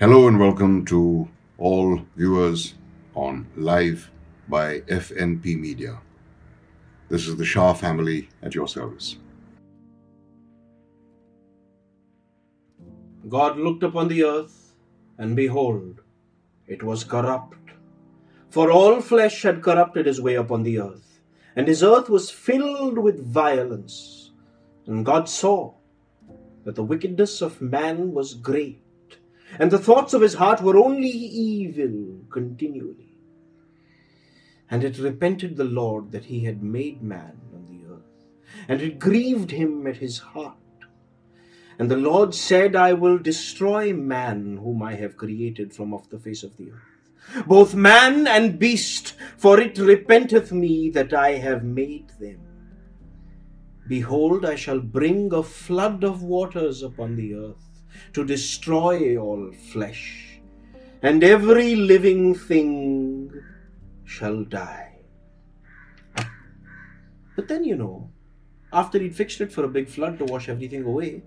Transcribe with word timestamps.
Hello 0.00 0.26
and 0.26 0.40
welcome 0.40 0.86
to 0.86 1.28
all 1.58 2.00
viewers 2.16 2.72
on 3.14 3.46
live 3.54 4.10
by 4.48 4.80
FNP 4.88 5.60
Media. 5.60 5.98
This 7.10 7.28
is 7.28 7.36
the 7.36 7.44
Shah 7.44 7.74
family 7.74 8.30
at 8.42 8.54
your 8.54 8.66
service. 8.66 9.18
God 13.28 13.58
looked 13.58 13.82
upon 13.82 14.08
the 14.08 14.24
earth, 14.24 14.74
and 15.18 15.36
behold, 15.36 16.00
it 16.66 16.82
was 16.82 17.04
corrupt. 17.04 17.58
For 18.48 18.72
all 18.72 19.02
flesh 19.02 19.42
had 19.42 19.62
corrupted 19.62 20.06
his 20.06 20.18
way 20.18 20.36
upon 20.36 20.62
the 20.62 20.78
earth, 20.78 21.20
and 21.54 21.68
his 21.68 21.82
earth 21.82 22.08
was 22.08 22.30
filled 22.30 22.96
with 22.96 23.22
violence. 23.22 24.30
And 24.86 25.04
God 25.04 25.28
saw 25.28 25.74
that 26.64 26.74
the 26.74 26.90
wickedness 26.94 27.42
of 27.42 27.60
man 27.60 28.14
was 28.14 28.32
great, 28.32 28.82
and 29.58 29.70
the 29.70 29.78
thoughts 29.78 30.14
of 30.14 30.22
his 30.22 30.34
heart 30.34 30.62
were 30.62 30.76
only 30.76 31.08
evil 31.08 32.20
continually. 32.30 33.16
And 34.70 34.84
it 34.84 34.98
repented 34.98 35.56
the 35.56 35.64
Lord 35.64 36.12
that 36.12 36.26
he 36.26 36.44
had 36.44 36.62
made 36.62 37.02
man 37.02 37.40
on 37.52 37.66
the 37.66 37.92
earth, 37.92 38.26
and 38.68 38.80
it 38.80 38.98
grieved 38.98 39.50
him 39.50 39.86
at 39.86 39.96
his 39.96 40.18
heart. 40.18 40.56
And 41.78 41.90
the 41.90 41.96
Lord 41.96 42.34
said, 42.34 42.76
I 42.76 42.92
will 42.92 43.18
destroy 43.18 43.92
man 43.92 44.58
whom 44.58 44.82
I 44.82 44.94
have 44.94 45.16
created 45.16 45.74
from 45.74 45.92
off 45.92 46.10
the 46.10 46.18
face 46.18 46.42
of 46.42 46.56
the 46.56 46.70
earth, 46.72 47.46
both 47.46 47.74
man 47.74 48.26
and 48.26 48.58
beast, 48.58 49.14
for 49.36 49.58
it 49.58 49.78
repenteth 49.78 50.52
me 50.52 50.90
that 50.90 51.12
I 51.12 51.32
have 51.32 51.64
made 51.64 52.10
them. 52.20 52.40
Behold, 53.88 54.44
I 54.44 54.54
shall 54.54 54.78
bring 54.78 55.32
a 55.32 55.42
flood 55.42 56.04
of 56.04 56.22
waters 56.22 56.82
upon 56.82 57.16
the 57.16 57.34
earth 57.34 57.69
to 58.12 58.24
destroy 58.24 59.16
all 59.16 59.52
flesh, 59.72 60.40
and 61.02 61.22
every 61.24 61.76
living 61.76 62.34
thing 62.34 63.32
shall 64.04 64.44
die. 64.44 64.98
But 67.36 67.48
then, 67.48 67.64
you 67.64 67.76
know, 67.76 68.10
after 68.72 68.98
he'd 68.98 69.16
fixed 69.16 69.40
it 69.40 69.52
for 69.52 69.64
a 69.64 69.68
big 69.68 69.88
flood 69.88 70.18
to 70.18 70.24
wash 70.24 70.48
everything 70.48 70.84
away, 70.84 71.22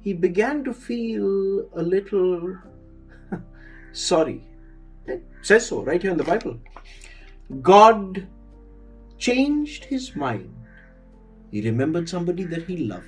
he 0.00 0.12
began 0.12 0.64
to 0.64 0.72
feel 0.72 1.68
a 1.74 1.82
little 1.82 2.56
sorry. 3.92 4.42
It 5.06 5.22
says 5.42 5.66
so 5.66 5.82
right 5.82 6.02
here 6.02 6.10
in 6.10 6.18
the 6.18 6.24
Bible. 6.24 6.58
God 7.62 8.26
changed 9.18 9.84
his 9.84 10.14
mind. 10.16 10.52
He 11.50 11.60
remembered 11.60 12.08
somebody 12.08 12.44
that 12.44 12.64
he 12.64 12.76
loved. 12.76 13.06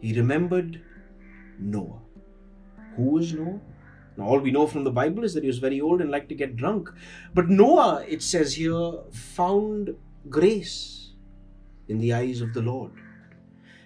He 0.00 0.12
remembered 0.12 0.82
Noah. 1.58 2.00
Who 2.96 3.02
was 3.02 3.32
Noah? 3.32 3.60
Now, 4.16 4.26
all 4.26 4.38
we 4.38 4.52
know 4.52 4.66
from 4.66 4.84
the 4.84 4.90
Bible 4.90 5.24
is 5.24 5.34
that 5.34 5.42
he 5.42 5.48
was 5.48 5.58
very 5.58 5.80
old 5.80 6.00
and 6.00 6.10
liked 6.10 6.28
to 6.28 6.34
get 6.34 6.56
drunk. 6.56 6.88
But 7.34 7.48
Noah, 7.48 8.04
it 8.08 8.22
says 8.22 8.54
here, 8.54 8.92
found 9.10 9.96
grace 10.28 11.10
in 11.88 11.98
the 11.98 12.12
eyes 12.14 12.40
of 12.40 12.54
the 12.54 12.62
Lord. 12.62 12.92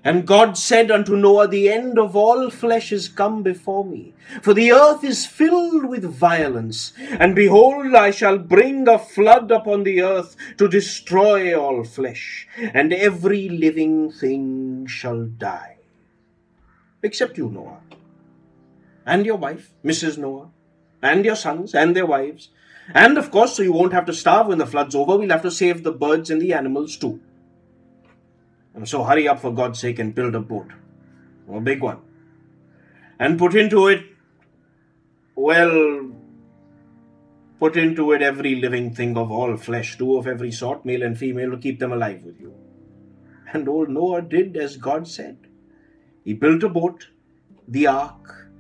And 0.05 0.27
God 0.27 0.57
said 0.57 0.91
unto 0.91 1.17
Noah, 1.17 1.49
The 1.49 1.69
end 1.69 1.99
of 1.99 2.15
all 2.15 2.51
flesh 2.51 2.93
is 2.93 3.09
come 3.09 3.43
before 3.43 3.85
me, 3.85 4.15
for 4.43 4.55
the 4.55 4.73
earth 4.73 5.03
is 5.03 5.27
filled 5.27 5.87
with 5.87 6.05
violence. 6.05 6.93
And 6.99 7.35
behold, 7.35 7.95
I 7.95 8.11
shall 8.11 8.39
bring 8.39 8.87
a 8.87 8.99
flood 8.99 9.51
upon 9.51 9.83
the 9.83 10.03
earth 10.03 10.37
to 10.59 10.69
destroy 10.69 11.59
all 11.59 11.85
flesh, 11.85 12.47
and 12.57 12.93
every 12.93 13.49
living 13.49 14.11
thing 14.13 14.87
shall 14.87 15.25
die. 15.25 15.78
Except 17.03 17.39
you, 17.39 17.49
Noah, 17.49 17.81
and 19.07 19.25
your 19.25 19.37
wife, 19.37 19.73
Mrs. 19.85 20.19
Noah, 20.19 20.51
and 21.01 21.25
your 21.25 21.37
sons 21.37 21.75
and 21.75 21.95
their 21.95 22.07
wives. 22.07 22.51
And 22.95 23.19
of 23.19 23.31
course, 23.31 23.57
so 23.57 23.63
you 23.63 23.73
won't 23.73 23.93
have 23.93 24.07
to 24.07 24.13
starve 24.13 24.49
when 24.49 24.59
the 24.59 24.67
flood's 24.67 24.95
over, 24.95 25.17
we'll 25.17 25.31
have 25.31 25.43
to 25.43 25.51
save 25.51 25.83
the 25.83 25.93
birds 25.93 26.31
and 26.31 26.41
the 26.41 26.53
animals 26.55 26.97
too. 26.97 27.21
And 28.75 28.89
so 28.89 29.05
hurry 29.05 29.29
up 29.29 29.41
for 29.41 29.53
God's 29.53 29.79
sake 29.81 29.99
and 29.99 30.15
build 30.15 30.35
a 30.35 30.41
boat, 30.41 30.71
a 31.53 31.61
big 31.61 31.83
one, 31.83 31.99
and 33.19 33.39
put 33.39 33.55
into 33.55 33.89
it, 33.89 34.05
well, 35.35 36.11
put 37.59 37.77
into 37.77 38.13
it 38.13 38.23
every 38.23 38.57
living 38.57 38.95
thing 38.95 39.17
of 39.17 39.31
all 39.31 39.57
flesh, 39.57 39.99
two 39.99 40.17
of 40.17 40.27
every 40.27 40.53
sort, 40.53 40.85
male 40.85 41.03
and 41.03 41.19
female, 41.19 41.51
to 41.51 41.59
keep 41.59 41.79
them 41.79 41.93
alive 41.93 42.23
with 42.23 42.41
you. 42.41 42.55
And 43.53 43.69
old 43.69 43.89
Noah 43.89 44.23
did 44.23 44.57
as 44.57 44.77
God 44.77 45.09
said. 45.09 45.48
He 46.29 46.35
built 46.35 46.63
a 46.63 46.69
boat, 46.69 47.09
the 47.67 47.87
ark, 47.87 48.51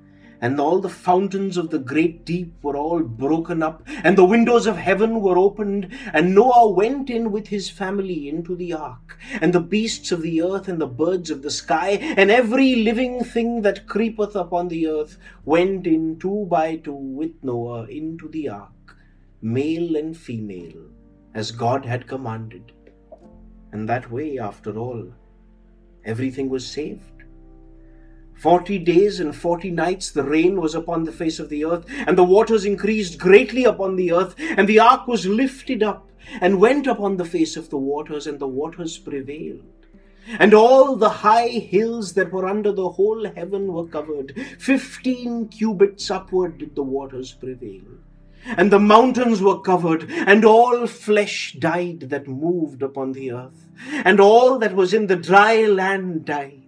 and 0.41 0.59
all 0.59 0.81
the 0.81 0.89
fountains 0.89 1.59
of 1.59 1.69
the 1.69 1.79
great 1.79 2.25
deep 2.25 2.55
were 2.63 2.79
all 2.79 3.03
broken 3.03 3.63
up, 3.63 3.83
and 4.03 4.17
the 4.17 4.25
windows 4.25 4.67
of 4.67 4.79
heaven 4.79 5.21
were 5.21 5.37
opened, 5.37 5.93
and 6.15 6.35
Noah 6.35 6.71
went 6.71 7.11
in 7.11 7.31
with 7.31 7.49
his 7.49 7.69
family 7.69 8.27
into 8.27 8.57
the 8.57 8.73
ark, 8.73 9.19
and 9.43 9.53
the 9.53 9.61
beasts 9.61 10.11
of 10.13 10.23
the 10.23 10.41
earth 10.41 10.67
and 10.67 10.81
the 10.81 10.87
birds 10.87 11.31
of 11.31 11.43
the 11.43 11.51
sky, 11.51 11.99
and 12.17 12.31
every 12.31 12.75
living 12.75 13.23
thing 13.23 13.61
that 13.61 13.87
creepeth 13.87 14.35
upon 14.35 14.69
the 14.69 14.87
earth 14.87 15.19
went 15.45 15.87
in 15.87 16.19
two 16.19 16.47
by 16.49 16.77
two 16.77 16.95
with 16.95 17.35
Noah 17.43 17.85
into 17.85 18.29
the 18.29 18.49
ark, 18.49 18.97
male 19.43 19.95
and 19.95 20.17
female, 20.17 20.87
as 21.35 21.51
God 21.51 21.85
had 21.85 22.09
commanded. 22.09 22.73
And 23.73 23.87
that 23.91 24.11
way, 24.11 24.39
after 24.39 24.75
all, 24.79 25.13
everything 26.07 26.49
was 26.49 26.67
saved. 26.67 27.18
Forty 28.39 28.79
days 28.79 29.19
and 29.19 29.35
forty 29.35 29.69
nights 29.69 30.13
the 30.13 30.23
rain 30.23 30.61
was 30.61 30.77
upon 30.77 31.03
the 31.03 31.13
face 31.13 31.41
of 31.41 31.49
the 31.49 31.65
earth, 31.65 31.85
and 32.07 32.17
the 32.17 32.23
waters 32.23 32.65
increased 32.65 33.19
greatly 33.19 33.65
upon 33.65 33.97
the 33.97 34.13
earth, 34.13 34.37
and 34.39 34.69
the 34.69 34.79
ark 34.79 35.09
was 35.09 35.27
lifted 35.27 35.83
up, 35.83 36.09
and 36.41 36.61
went 36.61 36.87
upon 36.87 37.17
the 37.17 37.25
face 37.25 37.57
of 37.57 37.69
the 37.69 37.77
waters, 37.77 38.29
and 38.29 38.39
the 38.39 38.47
waters 38.47 38.97
prevailed. 38.97 39.65
And 40.39 40.55
all 40.55 40.95
the 40.95 41.09
high 41.09 41.49
hills 41.49 42.13
that 42.13 42.31
were 42.31 42.47
under 42.47 42.71
the 42.71 42.91
whole 42.91 43.29
heaven 43.35 43.73
were 43.73 43.89
covered. 43.89 44.35
Fifteen 44.59 45.49
cubits 45.49 46.09
upward 46.09 46.59
did 46.59 46.77
the 46.77 46.83
waters 46.85 47.33
prevail. 47.33 47.83
And 48.45 48.71
the 48.71 48.79
mountains 48.79 49.43
were 49.43 49.61
covered, 49.61 50.09
and 50.11 50.45
all 50.45 50.87
flesh 50.87 51.57
died 51.59 52.01
that 52.11 52.29
moved 52.29 52.83
upon 52.83 53.13
the 53.13 53.33
earth, 53.33 53.67
and 54.05 54.21
all 54.21 54.59
that 54.61 54.77
was 54.77 54.95
in 54.95 55.09
the 55.09 55.17
dry 55.17 55.67
land 55.67 56.25
died. 56.25 56.68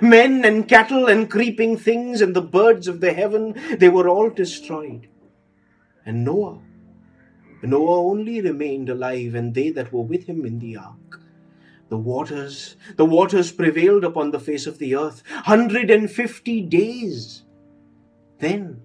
Men 0.00 0.44
and 0.44 0.68
cattle 0.68 1.06
and 1.06 1.30
creeping 1.30 1.76
things 1.76 2.20
and 2.20 2.34
the 2.34 2.42
birds 2.42 2.88
of 2.88 3.00
the 3.00 3.12
heaven, 3.12 3.54
they 3.78 3.88
were 3.88 4.08
all 4.08 4.30
destroyed. 4.30 5.08
And 6.06 6.24
Noah, 6.24 6.60
Noah 7.62 8.10
only 8.10 8.40
remained 8.40 8.88
alive, 8.88 9.34
and 9.34 9.54
they 9.54 9.70
that 9.70 9.92
were 9.92 10.02
with 10.02 10.24
him 10.24 10.44
in 10.44 10.58
the 10.58 10.76
ark. 10.76 11.20
The 11.90 11.98
waters, 11.98 12.76
the 12.96 13.04
waters 13.04 13.52
prevailed 13.52 14.02
upon 14.02 14.30
the 14.30 14.40
face 14.40 14.66
of 14.66 14.78
the 14.78 14.96
earth, 14.96 15.22
hundred 15.28 15.90
and 15.90 16.10
fifty 16.10 16.62
days. 16.62 17.42
Then 18.38 18.80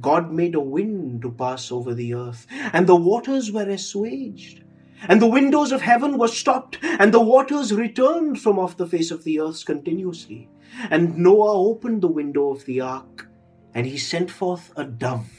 God 0.00 0.32
made 0.32 0.54
a 0.54 0.60
wind 0.60 1.22
to 1.22 1.32
pass 1.32 1.72
over 1.72 1.94
the 1.94 2.14
earth, 2.14 2.46
and 2.72 2.86
the 2.86 2.96
waters 2.96 3.50
were 3.50 3.68
assuaged. 3.68 4.62
And 5.02 5.22
the 5.22 5.26
windows 5.26 5.70
of 5.70 5.82
heaven 5.82 6.18
were 6.18 6.28
stopped, 6.28 6.78
and 6.82 7.14
the 7.14 7.20
waters 7.20 7.72
returned 7.72 8.40
from 8.40 8.58
off 8.58 8.76
the 8.76 8.86
face 8.86 9.10
of 9.10 9.24
the 9.24 9.40
earth 9.40 9.64
continuously. 9.64 10.48
And 10.90 11.16
Noah 11.16 11.68
opened 11.68 12.02
the 12.02 12.08
window 12.08 12.50
of 12.50 12.64
the 12.64 12.80
ark, 12.80 13.28
and 13.74 13.86
he 13.86 13.96
sent 13.96 14.30
forth 14.30 14.72
a 14.76 14.84
dove 14.84 15.30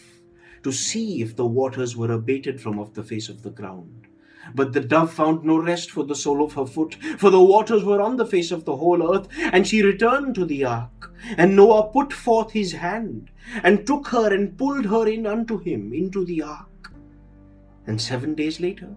to 0.64 0.72
see 0.72 1.22
if 1.22 1.36
the 1.36 1.46
waters 1.46 1.96
were 1.96 2.12
abated 2.12 2.62
from 2.62 2.80
off 2.80 2.94
the 2.94 3.04
face 3.04 3.30
of 3.30 3.44
the 3.44 3.50
ground. 3.50 4.08
But 4.56 4.74
the 4.74 4.80
dove 4.80 5.14
found 5.14 5.44
no 5.44 5.58
rest 5.58 5.92
for 5.92 6.04
the 6.04 6.16
sole 6.16 6.44
of 6.44 6.54
her 6.54 6.66
foot, 6.66 6.96
for 7.18 7.30
the 7.30 7.44
waters 7.44 7.84
were 7.84 8.02
on 8.02 8.16
the 8.16 8.26
face 8.26 8.52
of 8.52 8.66
the 8.66 8.76
whole 8.76 9.16
earth, 9.16 9.28
and 9.38 9.68
she 9.68 9.84
returned 9.84 10.36
to 10.36 10.46
the 10.46 10.64
ark. 10.64 11.14
And 11.38 11.56
Noah 11.56 11.90
put 11.92 12.14
forth 12.14 12.52
his 12.52 12.72
hand, 12.72 13.30
and 13.64 13.86
took 13.86 14.08
her 14.08 14.34
and 14.34 14.58
pulled 14.58 14.86
her 14.86 15.08
in 15.08 15.28
unto 15.28 15.58
him 15.58 15.94
into 15.94 16.26
the 16.26 16.42
ark. 16.42 16.92
And 17.86 18.02
seven 18.02 18.34
days 18.36 18.60
later, 18.60 18.96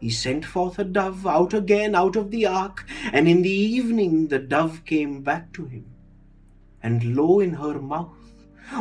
he 0.00 0.10
sent 0.10 0.44
forth 0.44 0.78
a 0.78 0.84
dove 0.84 1.26
out 1.26 1.52
again 1.52 1.94
out 1.94 2.16
of 2.16 2.30
the 2.30 2.46
ark, 2.46 2.86
and 3.12 3.28
in 3.28 3.42
the 3.42 3.50
evening 3.50 4.28
the 4.28 4.38
dove 4.38 4.84
came 4.84 5.22
back 5.22 5.52
to 5.52 5.66
him. 5.66 5.84
And 6.82 7.14
lo, 7.14 7.40
in 7.40 7.54
her 7.54 7.78
mouth 7.78 8.16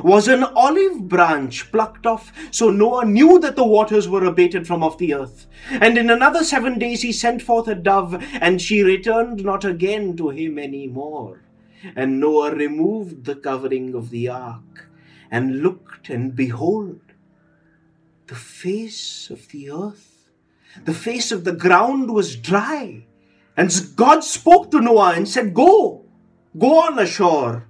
was 0.03 0.27
an 0.27 0.43
olive 0.43 1.07
branch 1.09 1.71
plucked 1.71 2.05
off. 2.05 2.31
So 2.51 2.69
Noah 2.69 3.05
knew 3.05 3.39
that 3.39 3.55
the 3.55 3.65
waters 3.65 4.07
were 4.07 4.23
abated 4.23 4.67
from 4.67 4.83
off 4.83 4.97
the 4.97 5.13
earth. 5.13 5.47
And 5.69 5.97
in 5.97 6.09
another 6.09 6.43
seven 6.43 6.79
days 6.79 7.01
he 7.01 7.11
sent 7.11 7.41
forth 7.41 7.67
a 7.67 7.75
dove, 7.75 8.23
and 8.39 8.61
she 8.61 8.83
returned 8.83 9.43
not 9.43 9.65
again 9.65 10.15
to 10.17 10.29
him 10.29 10.57
any 10.57 10.87
more. 10.87 11.41
And 11.95 12.19
Noah 12.19 12.53
removed 12.55 13.25
the 13.25 13.35
covering 13.35 13.93
of 13.93 14.09
the 14.09 14.29
ark, 14.29 14.89
and 15.31 15.61
looked, 15.63 16.09
and 16.09 16.35
behold, 16.35 17.01
the 18.27 18.35
face 18.35 19.29
of 19.29 19.47
the 19.49 19.71
earth 19.71 20.08
the 20.85 20.93
face 20.93 21.31
of 21.31 21.43
the 21.43 21.53
ground 21.53 22.11
was 22.11 22.35
dry. 22.35 23.05
And 23.57 23.71
God 23.95 24.23
spoke 24.23 24.71
to 24.71 24.79
Noah 24.79 25.13
and 25.15 25.27
said, 25.27 25.53
Go, 25.53 26.05
go 26.57 26.81
on 26.83 26.97
ashore. 26.97 27.67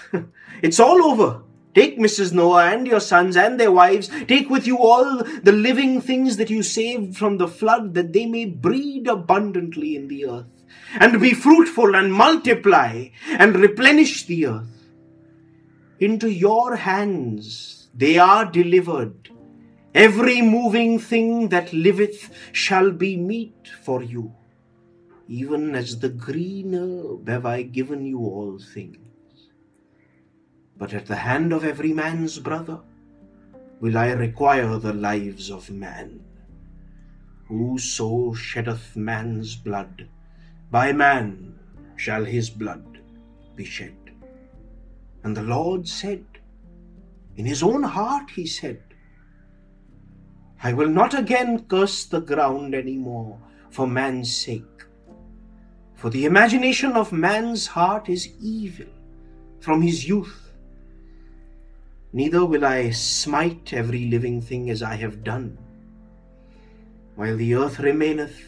it's 0.62 0.80
all 0.80 1.02
over. 1.04 1.42
Take 1.74 1.98
Mrs. 1.98 2.32
Noah 2.34 2.66
and 2.66 2.86
your 2.86 3.00
sons 3.00 3.34
and 3.34 3.58
their 3.58 3.72
wives. 3.72 4.10
Take 4.26 4.50
with 4.50 4.66
you 4.66 4.78
all 4.78 5.24
the 5.24 5.52
living 5.52 6.02
things 6.02 6.36
that 6.36 6.50
you 6.50 6.62
saved 6.62 7.16
from 7.16 7.38
the 7.38 7.48
flood, 7.48 7.94
that 7.94 8.12
they 8.12 8.26
may 8.26 8.44
breed 8.44 9.06
abundantly 9.08 9.96
in 9.96 10.08
the 10.08 10.26
earth, 10.26 10.64
and 11.00 11.18
be 11.18 11.32
fruitful 11.32 11.94
and 11.96 12.12
multiply 12.12 13.08
and 13.26 13.56
replenish 13.56 14.26
the 14.26 14.46
earth. 14.46 14.68
Into 15.98 16.30
your 16.30 16.76
hands 16.76 17.88
they 17.94 18.18
are 18.18 18.44
delivered. 18.44 19.30
Every 19.94 20.40
moving 20.40 20.98
thing 20.98 21.48
that 21.48 21.72
liveth 21.72 22.30
shall 22.52 22.90
be 22.90 23.16
meat 23.16 23.68
for 23.82 24.02
you. 24.02 24.32
Even 25.28 25.74
as 25.74 26.00
the 26.00 26.08
green 26.08 26.74
herb 26.74 27.28
have 27.28 27.46
I 27.46 27.62
given 27.62 28.04
you 28.04 28.18
all 28.20 28.58
things 28.58 28.98
but 30.82 30.92
at 30.92 31.06
the 31.06 31.14
hand 31.14 31.52
of 31.52 31.64
every 31.64 31.92
man's 31.92 32.40
brother 32.40 32.80
will 33.80 33.96
I 33.96 34.10
require 34.10 34.78
the 34.78 34.92
lives 34.92 35.48
of 35.48 35.70
man. 35.70 36.24
Whoso 37.46 38.34
sheddeth 38.34 38.96
man's 38.96 39.54
blood, 39.54 40.08
by 40.72 40.92
man 40.92 41.56
shall 41.94 42.24
his 42.24 42.50
blood 42.50 42.98
be 43.54 43.64
shed. 43.64 43.94
And 45.22 45.36
the 45.36 45.44
Lord 45.44 45.86
said, 45.86 46.24
in 47.36 47.46
his 47.46 47.62
own 47.62 47.84
heart 47.84 48.30
he 48.30 48.44
said, 48.44 48.82
I 50.62 50.72
will 50.72 50.88
not 50.88 51.14
again 51.14 51.64
curse 51.66 52.04
the 52.04 52.20
ground 52.20 52.74
any 52.74 52.96
more 52.96 53.38
for 53.70 53.86
man's 53.86 54.34
sake. 54.36 54.84
For 55.94 56.10
the 56.10 56.24
imagination 56.24 56.92
of 56.92 57.12
man's 57.12 57.66
heart 57.66 58.08
is 58.08 58.28
evil 58.40 58.86
from 59.60 59.82
his 59.82 60.06
youth 60.06 60.42
neither 62.12 62.44
will 62.44 62.64
I 62.64 62.90
smite 62.90 63.72
every 63.72 64.06
living 64.06 64.40
thing 64.40 64.68
as 64.70 64.82
I 64.82 64.96
have 64.96 65.24
done. 65.24 65.58
While 67.16 67.36
the 67.36 67.54
earth 67.54 67.78
remaineth, 67.78 68.40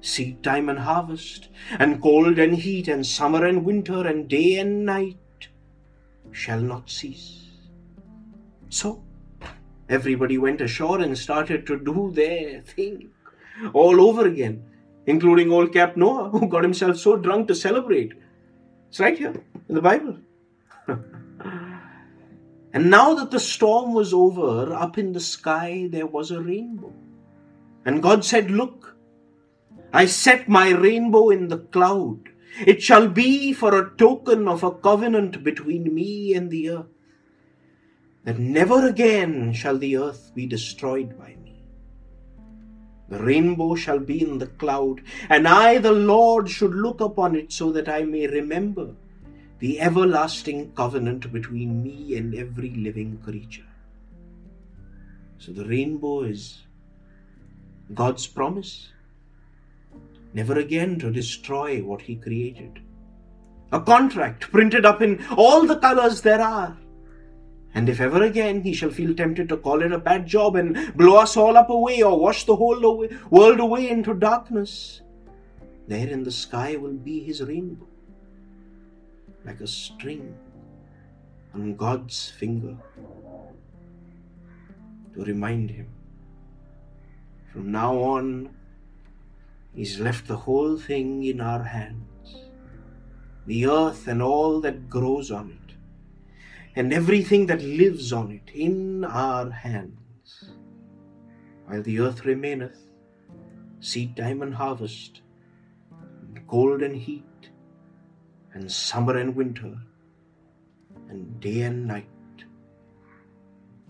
seed 0.00 0.42
time 0.42 0.68
and 0.68 0.78
harvest, 0.78 1.48
and 1.78 2.00
cold 2.02 2.38
and 2.38 2.54
heat, 2.54 2.88
and 2.88 3.06
summer 3.06 3.44
and 3.44 3.64
winter, 3.64 4.06
and 4.06 4.28
day 4.28 4.56
and 4.56 4.84
night 4.84 5.48
shall 6.32 6.60
not 6.60 6.90
cease. 6.90 7.46
So, 8.68 9.02
everybody 9.88 10.38
went 10.38 10.60
ashore 10.60 11.00
and 11.00 11.16
started 11.16 11.66
to 11.66 11.78
do 11.78 12.10
their 12.14 12.60
thing 12.62 13.10
all 13.72 14.00
over 14.00 14.26
again, 14.26 14.62
including 15.06 15.52
old 15.52 15.72
Cap 15.72 15.96
Noah, 15.96 16.30
who 16.30 16.48
got 16.48 16.62
himself 16.62 16.96
so 16.98 17.16
drunk 17.16 17.48
to 17.48 17.54
celebrate. 17.54 18.12
It's 18.88 19.00
right 19.00 19.18
here 19.18 19.34
in 19.68 19.74
the 19.74 19.82
Bible. 19.82 20.18
And 22.72 22.90
now 22.90 23.14
that 23.14 23.30
the 23.30 23.40
storm 23.40 23.94
was 23.94 24.12
over, 24.12 24.74
up 24.74 24.98
in 24.98 25.12
the 25.12 25.20
sky 25.20 25.88
there 25.90 26.06
was 26.06 26.30
a 26.30 26.40
rainbow. 26.40 26.92
And 27.84 28.02
God 28.02 28.24
said, 28.24 28.50
Look, 28.50 28.96
I 29.92 30.04
set 30.04 30.48
my 30.48 30.70
rainbow 30.70 31.30
in 31.30 31.48
the 31.48 31.58
cloud. 31.58 32.28
It 32.66 32.82
shall 32.82 33.08
be 33.08 33.52
for 33.52 33.78
a 33.78 33.96
token 33.96 34.48
of 34.48 34.62
a 34.62 34.70
covenant 34.70 35.42
between 35.42 35.94
me 35.94 36.34
and 36.34 36.50
the 36.50 36.70
earth, 36.70 36.86
that 38.28 38.38
never 38.38 38.86
again 38.86 39.54
shall 39.54 39.78
the 39.78 39.96
earth 39.96 40.32
be 40.34 40.44
destroyed 40.44 41.18
by 41.18 41.34
me. 41.42 41.64
The 43.08 43.18
rainbow 43.18 43.74
shall 43.74 43.98
be 43.98 44.20
in 44.20 44.36
the 44.36 44.48
cloud, 44.48 45.00
and 45.30 45.48
I, 45.48 45.78
the 45.78 45.92
Lord, 45.92 46.50
should 46.50 46.74
look 46.74 47.00
upon 47.00 47.34
it 47.36 47.54
so 47.54 47.72
that 47.72 47.88
I 47.88 48.02
may 48.02 48.26
remember 48.26 48.90
the 49.60 49.80
everlasting 49.80 50.72
covenant 50.72 51.32
between 51.32 51.82
me 51.82 52.18
and 52.18 52.34
every 52.34 52.68
living 52.68 53.16
creature. 53.24 53.64
So 55.38 55.52
the 55.52 55.64
rainbow 55.64 56.24
is 56.24 56.64
God's 57.94 58.26
promise 58.26 58.90
never 60.34 60.58
again 60.58 60.98
to 60.98 61.10
destroy 61.10 61.80
what 61.82 62.02
He 62.02 62.16
created. 62.16 62.82
A 63.72 63.80
contract 63.80 64.50
printed 64.52 64.84
up 64.84 65.00
in 65.00 65.24
all 65.34 65.66
the 65.66 65.76
colors 65.78 66.20
there 66.20 66.42
are. 66.42 66.76
And 67.74 67.88
if 67.88 68.00
ever 68.00 68.22
again 68.22 68.62
he 68.62 68.72
shall 68.72 68.90
feel 68.90 69.14
tempted 69.14 69.48
to 69.50 69.56
call 69.56 69.82
it 69.82 69.92
a 69.92 69.98
bad 69.98 70.26
job 70.26 70.56
and 70.56 70.94
blow 70.96 71.16
us 71.16 71.36
all 71.36 71.56
up 71.56 71.70
away 71.70 72.02
or 72.02 72.18
wash 72.18 72.44
the 72.44 72.56
whole 72.56 73.08
world 73.30 73.60
away 73.60 73.88
into 73.90 74.14
darkness, 74.14 75.02
there 75.86 76.08
in 76.08 76.24
the 76.24 76.32
sky 76.32 76.76
will 76.76 76.94
be 76.94 77.20
his 77.20 77.42
rainbow 77.42 77.86
like 79.44 79.60
a 79.60 79.66
string 79.66 80.34
on 81.54 81.76
God's 81.76 82.30
finger 82.30 82.76
to 85.14 85.24
remind 85.24 85.70
him. 85.70 85.88
From 87.52 87.72
now 87.72 87.96
on, 87.98 88.50
He's 89.78 90.00
left 90.00 90.26
the 90.26 90.36
whole 90.36 90.76
thing 90.76 91.22
in 91.22 91.40
our 91.40 91.62
hands 91.62 92.34
the 93.46 93.66
earth 93.66 94.08
and 94.08 94.20
all 94.20 94.60
that 94.60 94.90
grows 94.90 95.30
on 95.30 95.50
it, 95.50 95.67
and 96.78 96.92
everything 96.92 97.44
that 97.46 97.60
lives 97.60 98.12
on 98.12 98.30
it 98.30 98.54
in 98.54 99.04
our 99.04 99.50
hands. 99.50 100.44
While 101.66 101.82
the 101.82 101.98
earth 101.98 102.24
remaineth, 102.24 102.78
seed 103.80 104.16
time 104.16 104.42
and 104.42 104.54
harvest, 104.54 105.22
and 105.90 106.46
cold 106.46 106.82
and 106.82 106.94
heat, 106.94 107.50
and 108.54 108.70
summer 108.70 109.16
and 109.18 109.34
winter, 109.34 109.76
and 111.08 111.40
day 111.40 111.62
and 111.62 111.84
night 111.84 112.44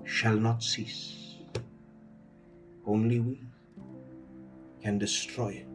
shall 0.04 0.36
not 0.36 0.62
cease. 0.62 1.36
Only 2.86 3.20
we 3.20 3.42
can 4.82 4.96
destroy 4.96 5.50
it. 5.50 5.67